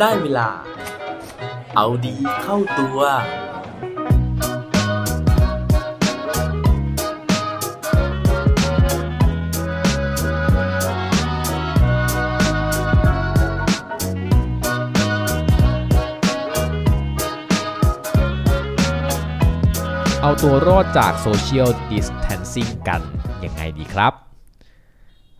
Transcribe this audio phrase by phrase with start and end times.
[0.00, 0.48] ได้เวลา
[1.76, 2.98] เอาดีเข้าตัว
[20.22, 23.00] เอาตัวรอดจากโซเชียลดิสแทนซิ่งกัน
[23.44, 24.29] ยังไงดีครับ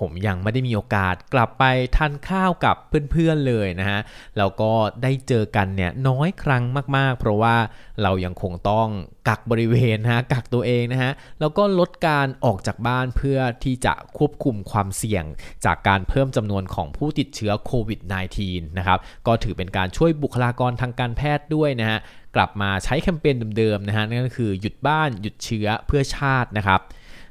[0.00, 1.64] ผมยังไม่ได้มีโอกาสกลับไป
[1.96, 2.76] ทานข้าวกับ
[3.10, 4.00] เพื่อนๆเลยนะฮะ
[4.38, 6.62] แล้วก็ได้เจอกันเนี่ยน้อยครั้ง
[6.96, 7.56] มากๆ เพราะว่า
[8.02, 8.88] เรายังคงต้อง
[9.28, 15.24] กักบริเวณนะฮะกักตัวเองนะฮะแล้วก็ลดการออกจากบ้านเพื่อที่จะควบคุมความเสี่ยง
[15.64, 18.00] จากการเพิ่มจำนวนของผู้ติดเชื้อโควิด
[18.38, 21.98] -19 นะครับก็ถือเป็นการช่วยบุคลากรทางการแพทย์ด้วยนะฮะ
[22.36, 26.80] กลับมาใช้แคมเปญเดิมๆนะฮะนั่นก็คือหยุดบ้านหยุดเชื้อเพื่อชาตินะครับ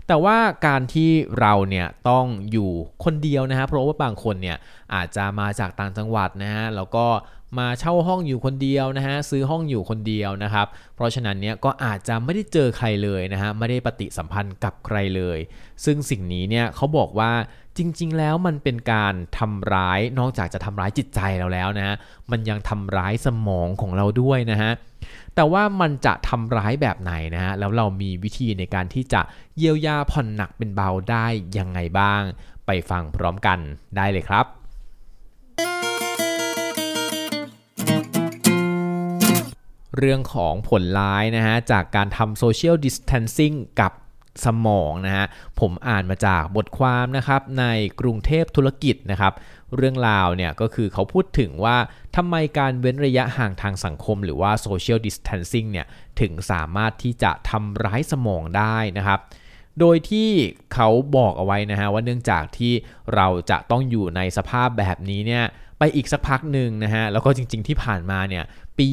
[0.08, 2.72] แต่ว่าการที่เราเนี่ยต้องอยู่
[3.04, 4.58] คนเดียวนะฮะเพราะว่าบางคนเนี่ย
[4.96, 7.06] อาจจะมาจากต่างจังหวัดนะฮะแล้วก็
[7.60, 15.40] มาเช่าห้องอยู่คนเดียวนะฮะซื้อห้องอยู่คนเดียวนะครับ เพราะฉะนั้นเนี่ยก็อาจจะไม่ได้เจอใครเลยนะฮะไม่ได้ปฏิสัมพันธ์กับใครเลย
[15.86, 17.32] ซึ่งสิ่งนี้เนี่ยเขาบอกว่า
[17.78, 21.96] จริง ๆ แล้วมันเป็นการทำร้ายนอกจากจะทำร้ายจิตใจเราแล้วนะฮะ
[22.32, 24.72] มันยังทำร้ายสมองของเราด้วยนะฮะ
[25.36, 29.22] แต่ว่ามันจะทำร้ายแบบไหนนะฮะแล้วเรามีวิธีในการที่จะ
[29.58, 31.26] เยียวยาผ่อนหนักเป็นเบาได้
[31.58, 32.22] ยังไงบ้าง
[32.66, 33.60] ไปฟังพร้อมกัน
[33.98, 34.46] ได้เลยครับ
[39.98, 43.92] เรื่องของผลร้ายนะฮะจากการทำโซเชียลดิส a ทนซิ่งกับ
[44.46, 45.26] สมองนะฮะ
[45.60, 47.66] ผมอ่านมาจากบทความนะครับใน
[48.02, 49.34] กรุงเทพธุรกิจนะครับ
[49.76, 51.78] เรื่องราวเนี่ยก็คือเขาพูดถึงว่า
[52.16, 55.88] ทำไมการเว้นระยะห่างทางสังคม หรือว่า social distancing เนี่ย
[56.22, 59.20] ถึงสามารถที่จะทำร้ายสมองได้นะครับ
[59.80, 60.30] โดยที่
[60.74, 62.74] เขาบอกเอาไว้นะฮะว่าเนื่องจากที่
[63.16, 65.44] เราจะต้องอยู่ในสภาพแบบนี้เนี่ย
[65.80, 68.44] ไปอีกสักพักหนึ่งนะฮะแล้วก็จริงๆที่ผ่านมาเนี่ย
[68.80, 68.90] ปี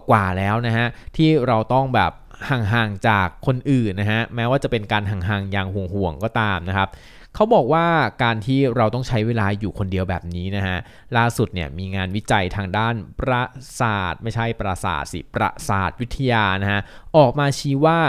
[0.00, 0.86] กว่าแล้วนะฮะ
[1.16, 2.12] ที่เราต้องแบบ
[2.50, 6.88] ห่างๆจากคนอื่นนะฮะแม้ว่าจะเป็นการห่างๆอย่างห่วงๆก็ตามนะครับ
[7.34, 7.86] เขาบอกว่า
[8.22, 10.76] การที่เราต้องใช้เวลาอยู่คนเดียวแบบนี้นะฮะ
[11.16, 13.42] ล่าสุดเนี่ยมีงานวิจัยทางด้านประ
[13.80, 16.80] สาทไม่ใช่ประสาทสิประสาทวิทยานะฮะ
[17.16, 18.00] ออกมาชี้ว่า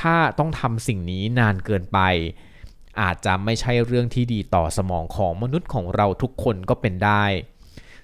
[0.00, 1.98] ถ้าต้องทำสิ่งนี้นานเกินไป
[3.00, 7.24] อาจจะไม่ใช่เรื่องที่ดีต่อสมองของมนุษย์ของเราทุกคนก็เป็นได้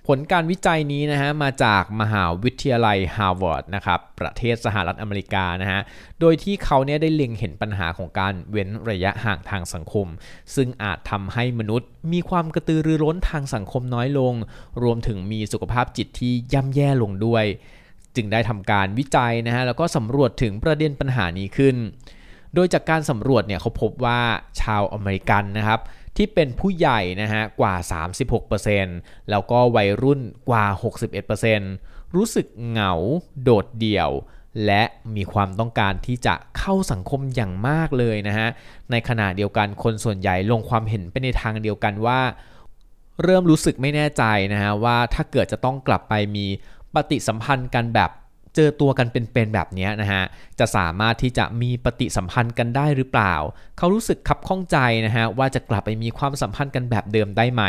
[0.08, 5.80] ผลการวิจัยนี้นะฮะมาจากมหาวิทยาลัยฮาร์วาร์ดนะครับประเทศสหรัฐอเมริกานะฮะ
[6.20, 10.06] โดยที่เขาเนี่ยได้เล็งเห็นปัญหาของการเว้นระยะห่างทางสังคม
[10.54, 14.34] ซึ่งอาจทำให้มนุษย์ มีความกระตือรือร้นทางสังคมน้อยลง
[14.82, 17.44] รวมถึงมีสุขภาพจิตที่ย่ำแย่ลงด้วย
[18.16, 21.76] จึงได้ทำการวิจัยนะฮะแล้วก็สำรวจถึงประเด็นปัญหานี้ขึ้น
[22.54, 24.20] โดยจากการสำรวจเนี่ยเขาพบว่า
[24.60, 25.80] ชาวอเมริกันนะครับ
[26.16, 27.74] ที่เป็นผู้ใหญ่นะฮะกว่า
[28.52, 30.66] 36%แล้วก็วัยรุ่นกว่า
[31.40, 32.92] 61%รู้สึกเหงา
[33.42, 34.10] โดดเดี่ยว
[34.66, 34.82] และ
[35.16, 38.48] มีความต้องการที่จะเข้าสังคมอย่างมากเลยนะฮะ
[38.90, 42.20] ในขณะเดียวกันคนส่วนใหญ่ลงความเห็นไปในทางเดียวกันว่า
[43.22, 46.46] เริ่มรู้สึกไม่แน่ใจนะฮะว่าถ้าเกิดจะต้องกลับไปมี
[46.94, 48.10] ปฏิสัมพันธ์กันแบบ
[48.54, 50.22] เจอตัวกันเป็นๆแบบนี้นะฮะ
[50.58, 53.34] จะสามารถที่จะมีปฏิสัมพันธ์กันได้หรือเปล่า
[53.78, 57.62] เขารู้สึกขับข้องใจนะฮะว่าจะกลับไปมีความสัมพันธ์กันแบบเดิมได้ไหม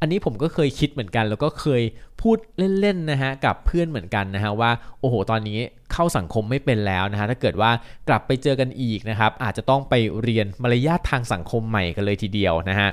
[0.00, 1.82] อันนี้ผมก็เคยคิดเหมือนกัน แล้วก็เคย
[2.20, 2.38] พูด
[2.80, 4.70] เล่นๆนะฮะกับเพื่อนเหมือนกันนะฮะว่า
[5.00, 5.58] โอ้โหตอนนี้
[5.92, 7.70] เข้าสังคมไม่เป็นแล้วนะฮะถ้าเกิดว่า
[8.08, 12.88] กลับไปเจอกันอีกนะครับอาจจะต้องไปเรียนมารยาททางสังคมใหม่กันเลยทีเดียวนะฮะ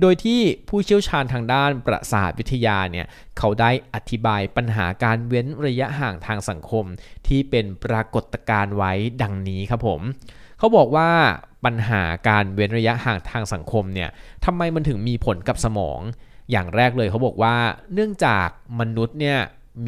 [0.00, 3.06] โดยที่ผู้เชี่ยวชาญทางด้านประสาทวิทยาเนี่ย
[3.38, 6.84] เขาได้อธิบายปัญหาการเว้นระยะห่างทางสังคม
[7.26, 8.92] ที่เป็นปรากฏการณ์ไว้
[9.22, 10.00] ดังนี้ครับผม
[10.58, 11.10] เขาบอกว่า
[11.64, 14.08] ปัญหาการเว้นระยะห่างทางสังคมเนี่ย
[14.44, 16.00] ทำไมมันถึงมีผลกับสมอง
[16.50, 17.54] อย่างแรกเลยเขาบอกว่า
[17.94, 18.48] เนื่องจาก
[18.80, 19.38] มนุษย์เนี่ย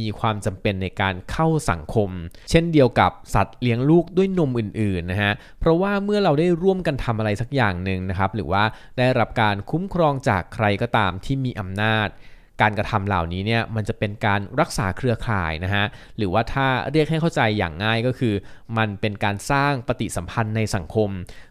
[0.00, 2.10] มีความจำเป็นในการเข้าสังคม
[2.50, 8.62] เช่นเดียวกับสัตว์เลี้ยงลูกด้วยนมอื่นๆนะฮะเพราะว่าเมื่อเราได้ร่วมกันทำอะไรสักอย่างหนึ่งนะครับ หรือว่า
[8.98, 12.08] ได้รับการคุ้มครองจากใครก็ตามที่มีอำนาจ
[12.62, 15.84] การกระทำเหล่านี้เนี่ยมันจะเป็นการรักษาเครือข่ายนะฮะ
[16.18, 18.34] หรือว่าถ้าเรียกให้เข้าใจอย่างง่ายก็คือ
[18.78, 21.10] มันเป็นการสร้างปฏิสัมพันธ์ในสังคม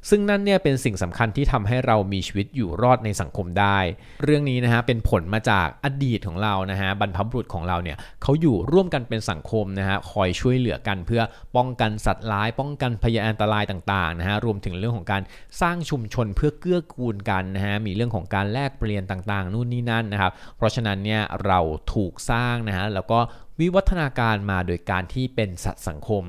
[0.10, 3.78] ซึ่งนั่นเนี่ยเป็นสิ่งสำคัญที่ทำให้เรามีชีวิตอยู่รอดในสังคมได้
[4.24, 11.22] เรื่องนี้นะฮะเป็นผลมาจากอดีตของเรานะฮะบรรพบุรุษของเราเนี่ยเขาอยู่ร่วมกันเป็นสังคมนะฮะคอยช่วยเหลือกันเพื่อ
[11.56, 15.22] ป้องกันสัตว์ร้าย ป้องกันพยานอันตรายต่างๆนะฮะรวมถึงเรื่องของการ
[15.62, 21.60] สร้างชุมชนเพื่อเกื้อกูลกันนะฮะมีเรื่องของการแลกเปลี่ยนต่างๆ นู่นนี่นั่นนะครับเพราะฉะนั้นนั้นเนี่ยเรา
[21.94, 23.20] ถูกสร้างนะฮะแล้วก็
[23.60, 26.24] วิวัฒนาการมาโดยการที่เป็นสัตว์สังคม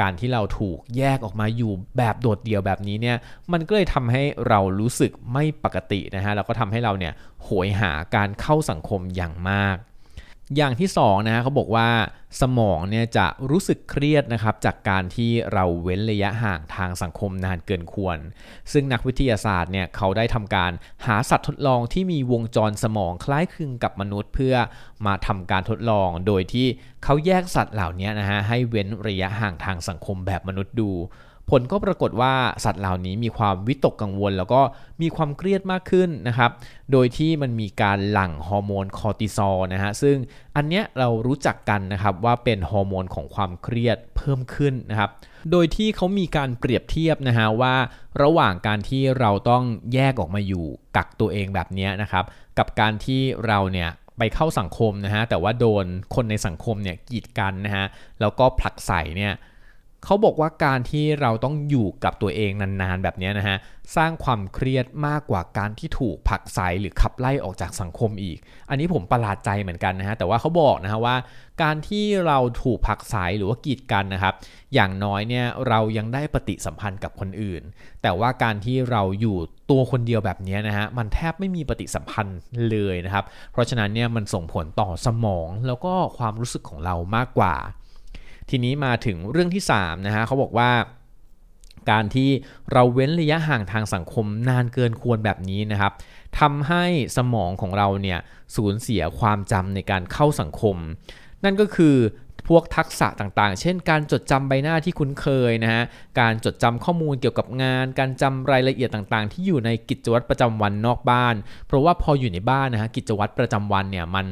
[0.00, 3.16] การที่เราถูกแยกออกมาอยู่แบบโดดเดี่ยวแบบนี้เนี่ย
[3.52, 7.12] มันก็เลยทำให้เรารู้สึกไม่ปกตินะฮะแล้วก็ทำให้เราเนี่ย
[7.42, 9.76] โหยหาการเข้าสังคมอย่างมาก
[10.56, 11.88] อย่างที่2นะฮะเขาบอกว่า
[12.40, 18.18] สมองเนี่ยจะรู้สึกเครียดนะครับจากการที่เราเว้นระยะห่างทางสังคมนานเกินควร
[18.72, 20.72] ซึ่งนักวิทยาศาสตร์เนี่ยเขาได้ทำการ
[21.06, 24.54] หาสัตว์ทดลองที่มีวงจรสมองคล้ายคลึงกับมนุษย์ เพื่อ
[25.06, 26.66] มาทำการทดลองโดยที่
[27.04, 30.90] เขาแยกสัตว์เหล่านี้นะฮะให้เว้นระยะห่างทางสังคมแบบมนุษย์ดู
[31.50, 32.32] ผลก็ปรากฏว่า
[32.64, 34.60] สัตว์เหล่านี้มีความวิตกกังวล แล้วก็
[35.02, 36.50] มีความเครียดมากขึ้นนะครับ
[36.92, 40.16] โดยที่มันมีการหลั่งฮอร์โมนคอร์ติซอลนะฮะ ซึ่ง
[40.56, 45.10] อันเนี้ยเรารู้จักกันนะครับว่าเป็นฮอร์โมนของความเครียดเพิ่มขึ้นนะครับ
[45.50, 47.74] โดยที่เขามีการเปรียบเทียบนะฮะว่า
[48.22, 49.64] ระหว่างการที่เราต้อง
[49.94, 50.64] แยกออกมาอยู่
[50.96, 52.24] กักตัวเองแบบนี้นะครับ
[52.58, 57.84] กับการที่เราเนี่ยไปเข้าสังคมนะฮะแต่ว่าโดนคนในสังคมเนี่ยกีดกันนะฮะ
[58.20, 59.32] แล้วก็ผลักใส่เนี่ย
[60.04, 63.56] เขาบอกว่าการที่เราต้องอยู่กับตัวเองนานๆแบบนี้นะฮะ
[63.96, 68.38] สร้างความเครียดมากกว่าการที่ถูกผลักไสหรือขับไล่ออกจากสังคมอีก
[68.70, 71.16] อันนี้ผมประหลาดใจเหมือนกันนะฮะแต่ว่าเขาบอกนะฮะว่า
[71.62, 74.34] การที่เราถูกผลักไสหรือว่ากีดกันนะครับ
[74.74, 77.62] อย่างน้อยเนี่ยเรายังได้ปฏิสัมพันธ์กับคนอื่น
[78.02, 79.36] แต่ว่าการที่เราอยู่
[79.70, 82.38] ตัวคนเดียวแบบนี้นะฮะมันแทบไม่มีปฏิสัมพันธ์
[82.70, 87.54] เลยนะครับ เพราะฉะนั้นเนี่ยมันส่งผลต่อสมองแล้วก็ความรู้สึกของเรามากกว่า
[88.50, 90.70] ทีนี้มาถึงเรื่องที่3นะฮะเขาบอกว่า
[91.90, 92.30] การที่
[92.72, 95.92] เราเว้นระยะห่างทางสังคมนานเกินควรแบบนี้นะครับ
[96.40, 96.84] ทำให้
[97.16, 98.18] สมองของเราเนี่ย
[98.56, 100.76] สูญเสียความจำในการเข้าสังคม
[101.44, 101.96] นั่นก็คือ
[102.48, 105.82] พวกทักษะต่างๆ เช่น การจดจำใบหน้าที่คุ้นเคยนะฮะ
[106.20, 111.34] การจดจำข้อมูลเกี่ยวกับงาน การจำรายละเอียดต่างๆ ที่อยู่ในกิจวัตรประจำวันนอกบ้าน
[111.66, 114.26] เพราะว่าพออยู่ในบ้านนะฮะ กิจวัตรประจำวันเนี่ยมัน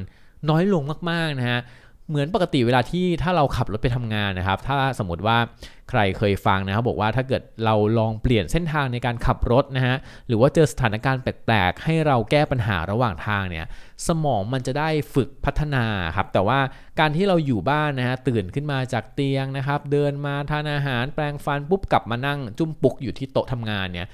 [0.50, 1.60] น้อยลงมากๆนะฮะ
[2.08, 5.38] เหมือนปกติเวลาที่ถ้าเราขับรถไปทำงานนะครับ ถ้าสมมติว่า
[5.90, 9.96] ใครเคยฟังนะครับบอกว่าถ้าเกิดเราลองเปลี่ยนเส้นทางในการขับรถนะฮะ
[10.28, 13.66] หรือว่าเจอสถานการณ์แปลกๆ ให้เราแก้ปัญหาระหว่างทางเนี่ย
[14.06, 15.84] สมองมันจะได้ฝึกพัฒนา
[16.16, 16.60] ครับแต่ว่า
[17.00, 24.08] การที่เราอยู่บ้านนะฮะตื่นขึ้นมาจากเตียงนะครับ เดินมาทานอาหารแปลงฟันปุ๊บกลับมานั่งจุ้มปุกอยู่ที่โต๊ะทำงานเนี่ย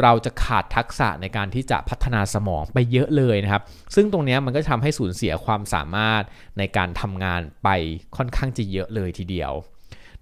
[0.00, 3.62] เราจะขาดทักษะในการที่จะพัฒนาสมองไปเยอะเลยนะครับ
[3.94, 6.22] ซึ่งตรงนี้มันก็ทำให้สูญเสียความสามารถ
[6.58, 7.68] ในการทำงานไป
[8.16, 9.52] ค่อนข้างจะเยอะเลยทีเดียว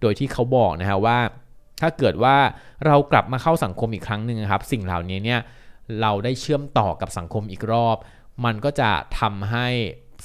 [0.01, 1.19] โดยที่เขาบอกนะฮะว่า
[1.81, 2.37] ถ้าเกิดว่า
[2.87, 5.41] เรากลับมาเข้าสังคมอีกครั้งหนึ่งครับ สิ่งเหล่านี้เนี่ย
[6.01, 7.97] เราได้เชื่อมต่อกับสังคมอีกรอบ
[8.45, 8.91] มันก็จะ
[9.21, 9.69] ทำให้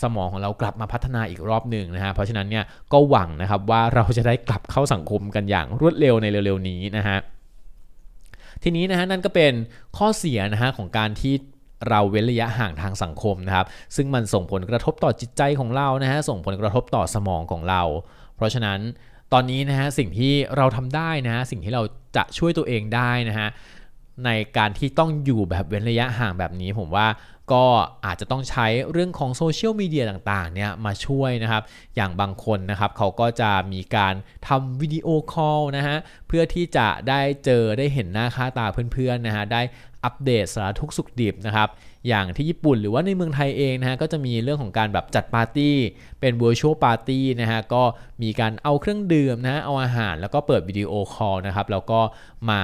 [0.04, 2.64] สมองของเรากลับมาพัฒนาอีกรอบหนึ่งนะฮะ เพราะฉะนั้นเนี่ย
[2.94, 7.18] ก็หวังนะครับว่าเราจะได้กลับเข้าสังคมกันอย่างรวดเร็วในเร็วๆนี้นะฮะ
[8.64, 9.54] ทีนี้นะฮะนั่นก็เป็น
[9.98, 11.34] ข้อเสียนะฮะของการที่
[11.90, 13.66] เราเว้นระยะห่างทางสังคมนะครับ
[13.96, 17.82] ซึ่งมันส่งผลกระทบต่อจิตใจของเรานะฮะส่งผลกระทบต่อสมองของเรา
[18.36, 18.80] เพราะฉะนั้น
[19.34, 21.84] ตอนนี้นะฮะสิ่งที่เราทำได้นะฮะสิ่งที่เรา
[22.16, 23.48] จะช่วยตัวเองได้นะฮะ
[24.26, 27.08] ในการที่ต้องอยู่แบบเว้นระยะห่างแบบนี้ผมว่า
[27.54, 27.66] ก็
[28.06, 31.64] อาจจะต้องใช้เรื่องของโซเชียลมีเดียต่างๆเนี่ยมาช่วยนะครับ
[31.96, 34.14] อย่างบางคนนะครับเขาก็จะมีการ
[34.48, 35.98] ทำวิดีโอคอลนะฮะ
[36.28, 39.62] เพื่อที่จะได้เจอได้เห็นหน้าค่าตาเพื่อนๆนะฮะได้
[40.04, 41.70] อัปเดตสารทุกข์สุขดิบนะครับ
[42.08, 45.76] อย่างที่ญี่ปุ่นหรือว่าในเมืองไทยเองนะฮะก็จะมีเรื่องของการแบบจัดปาร์ตี้
[46.20, 47.84] เป็น virtual party นะฮะก็
[48.24, 52.00] มีการเอาเครื่องดื่มนะฮะเอาอาหารแล้วก็เปิดวิดีโอคอลนะครับแล้วก็
[52.52, 52.62] มา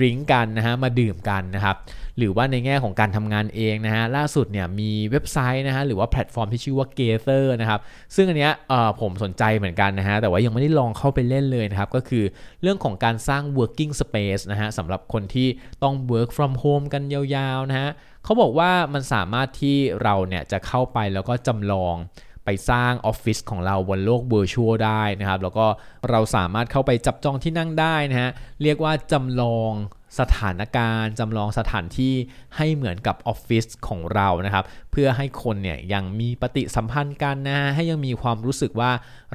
[0.00, 1.76] ดื่มกันนะฮะมาดื่มกันนะครับ
[2.18, 7.80] หรือว่าในแง่ของการทำงานเองนะฮะล่าสุดเนี่ยมีเว็บไซต์นะฮะหรือว่าแพลตฟอร์มที่ชื่อว่า g a t h e r นะครับ
[8.14, 8.52] ซึ่งอันเนี้ย
[9.00, 12.24] ผมสนใจเหมือนกันนะฮะแต่ว่ายังไม่ได้ลองเข้าไปเล่นเลยนะครับก็คือ
[12.62, 15.48] เรื่องของการสร้าง working space นะฮะสำหรับคนที่
[15.82, 17.90] ต้อง work from home กันยาวๆนะฮะ
[18.24, 21.96] เขาบอกว่ามันสามารถที่เราเนี่ยจะเข้าไปแล้วก็จำลอง
[22.44, 25.66] ไปสร้างออฟฟิศของเราบนโลกเวอร์ชวลได้นะครับ แล้วก็
[26.10, 28.30] เราสามารถเข้าไปจับจองที่นั่งได้นะฮะ
[28.62, 29.72] เรียกว่าจำลอง
[30.20, 32.14] สถานการณ์จำลองสถานที่
[32.56, 38.90] ให้เหมือนกับออฟฟิศของเรานะครับ เพื่อให้คนเนี่ยยังมีปฏิสัมพันธ์กันนะให้ยังมีความรู้สึกว่า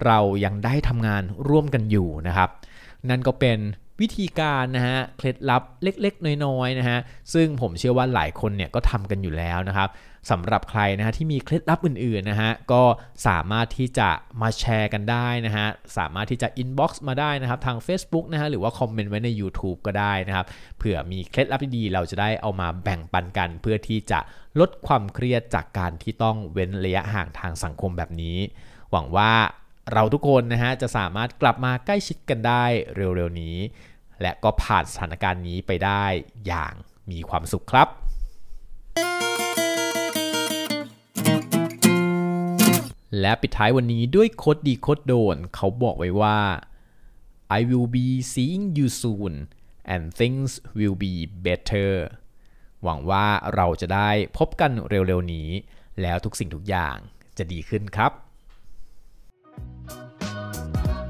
[0.06, 2.50] เรายังได้ทำงานร่วมกันอยู่นะครับ
[3.10, 3.58] นั่นก็เป็น
[4.02, 7.00] วิธีการนะฮะเคล็ดลับเล็กๆ น้อยๆนะฮะ
[7.34, 9.90] ซึ่งผมเชื่อว่าหลายคนเนี่ยก็ทำกันอยู่แล้วนะครับ
[10.32, 12.84] สำหรับใครนะฮะที่มีเคล็ดลับอื่นๆนะฮะก็
[13.28, 14.10] สามารถที่จะ
[14.42, 20.46] มาแชร์กันได้นะฮะสามารถที่จะ inbox มาได้นะครับทาง Facebook นะฮะหรือว่าคอมเมนต์ไว้ใน YouTube ก็ได้นะครับ
[20.78, 24.20] เผื่อมีเคล็ดลับดีๆเราจะได้เอามาแบ่งปันกัน เพื่อที่จะ
[24.60, 28.38] ลดความเครียดจากการที่ต้องเว้นระยะห่างทางสังคมแบบนี้
[28.92, 29.32] หวังว่า
[29.94, 32.64] เราทุกคนนะฮะจะสามารถกลับมาใกล้ชิดกันได้
[32.96, 33.58] เร็วๆนี้
[34.22, 36.06] และก็ผ่านสถานการณ์นี้ไปได้
[36.46, 36.74] อย่าง
[37.12, 37.88] มีความสุขครับ
[43.20, 46.40] และปิดท้ายวันนี้ด้วยโคดดีโคดโดน เขาบอกไว้ว่า
[47.58, 49.34] I will be seeing you soon
[49.94, 51.14] and things will be
[51.46, 51.92] better
[52.84, 53.26] หวังว่า
[53.56, 55.50] เราจะได้พบกันเร็วๆนี้
[56.02, 56.96] แล้วทุกสิ่งทุกอย่าง
[57.38, 58.25] จะดีขึ้นครับ